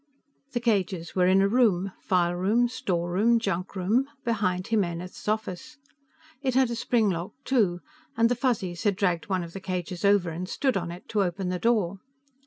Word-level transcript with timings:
The 0.53 0.59
cages 0.59 1.15
were 1.15 1.27
in 1.27 1.43
a 1.43 1.47
room 1.47 1.91
file 2.01 2.33
room, 2.33 2.67
storeroom, 2.67 3.37
junk 3.37 3.75
room 3.75 4.07
behind 4.25 4.65
Jimenez's 4.65 5.27
office. 5.27 5.77
It 6.41 6.55
had 6.55 6.71
a 6.71 6.75
spring 6.75 7.11
lock, 7.11 7.33
too, 7.45 7.81
and 8.17 8.27
the 8.27 8.33
Fuzzies 8.35 8.81
had 8.81 8.95
dragged 8.95 9.29
one 9.29 9.43
of 9.43 9.53
the 9.53 9.59
cages 9.59 10.03
over 10.03 10.31
and 10.31 10.49
stood 10.49 10.75
on 10.75 10.89
it 10.89 11.07
to 11.09 11.21
open 11.23 11.49
the 11.49 11.59
door. 11.59 11.99